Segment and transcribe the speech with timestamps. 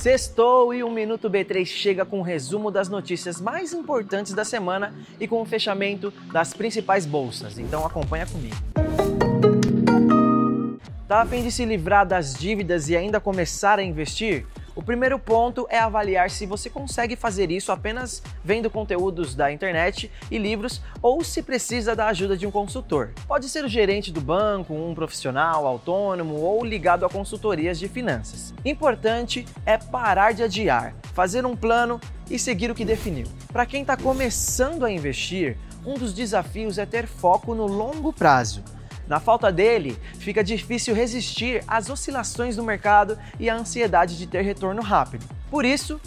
[0.00, 4.94] Sextou e o Minuto B3 chega com um resumo das notícias mais importantes da semana
[5.20, 7.58] e com o fechamento das principais bolsas.
[7.58, 8.56] Então acompanha comigo.
[11.06, 14.46] Tá a fim de se livrar das dívidas e ainda começar a investir?
[14.74, 20.10] O primeiro ponto é avaliar se você consegue fazer isso apenas vendo conteúdos da internet
[20.30, 23.10] e livros ou se precisa da ajuda de um consultor.
[23.26, 28.54] Pode ser o gerente do banco, um profissional autônomo ou ligado a consultorias de finanças.
[28.64, 32.00] Importante é parar de adiar, fazer um plano
[32.30, 33.26] e seguir o que definiu.
[33.52, 38.62] Para quem está começando a investir, um dos desafios é ter foco no longo prazo.
[39.10, 44.42] Na falta dele, fica difícil resistir às oscilações do mercado e à ansiedade de ter
[44.42, 45.26] retorno rápido.
[45.50, 46.00] Por isso,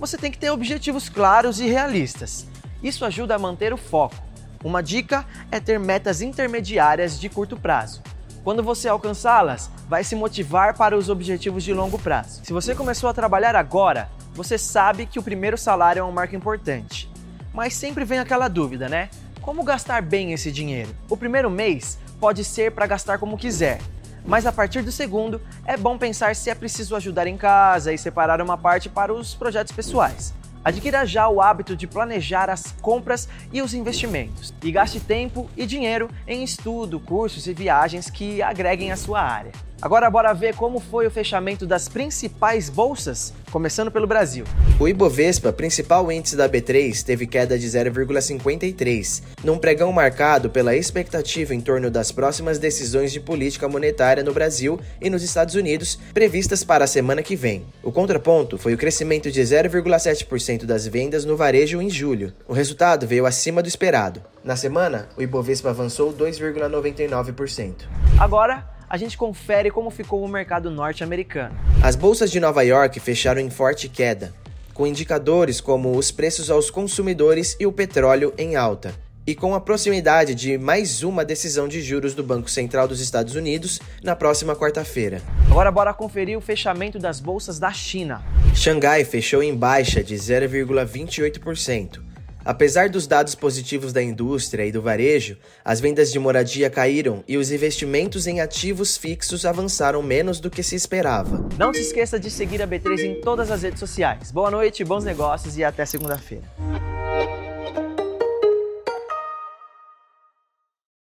[0.00, 2.48] você tem que ter objetivos claros e realistas.
[2.82, 4.16] Isso ajuda a manter o foco.
[4.64, 8.02] Uma dica é ter metas intermediárias de curto prazo.
[8.42, 12.40] Quando você alcançá-las, vai se motivar para os objetivos de longo prazo.
[12.42, 16.34] Se você começou a trabalhar agora, você sabe que o primeiro salário é uma marca
[16.34, 17.08] importante.
[17.54, 19.08] Mas sempre vem aquela dúvida, né?
[19.40, 20.94] Como gastar bem esse dinheiro?
[21.08, 23.80] O primeiro mês pode ser para gastar como quiser.
[24.24, 27.98] Mas a partir do segundo, é bom pensar se é preciso ajudar em casa e
[27.98, 30.34] separar uma parte para os projetos pessoais.
[30.62, 35.64] Adquira já o hábito de planejar as compras e os investimentos e gaste tempo e
[35.64, 39.52] dinheiro em estudo, cursos e viagens que agreguem à sua área.
[39.82, 44.44] Agora bora ver como foi o fechamento das principais bolsas, começando pelo Brasil.
[44.78, 51.54] O Ibovespa, principal índice da B3, teve queda de 0,53, num pregão marcado pela expectativa
[51.54, 56.62] em torno das próximas decisões de política monetária no Brasil e nos Estados Unidos, previstas
[56.62, 57.64] para a semana que vem.
[57.82, 62.34] O contraponto foi o crescimento de 0,7% das vendas no varejo em julho.
[62.46, 64.22] O resultado veio acima do esperado.
[64.44, 67.74] Na semana, o Ibovespa avançou 2,99%.
[68.18, 71.56] Agora, a gente confere como ficou o mercado norte-americano.
[71.80, 74.34] As bolsas de Nova York fecharam em forte queda,
[74.74, 78.92] com indicadores como os preços aos consumidores e o petróleo em alta.
[79.24, 83.36] E com a proximidade de mais uma decisão de juros do Banco Central dos Estados
[83.36, 85.22] Unidos na próxima quarta-feira.
[85.48, 88.24] Agora bora conferir o fechamento das bolsas da China.
[88.56, 92.00] Xangai fechou em baixa de 0,28%,
[92.44, 97.36] Apesar dos dados positivos da indústria e do varejo, as vendas de moradia caíram e
[97.36, 101.48] os investimentos em ativos fixos avançaram menos do que se esperava.
[101.58, 104.30] Não se esqueça de seguir a B3 em todas as redes sociais.
[104.30, 106.44] Boa noite, bons negócios e até segunda-feira.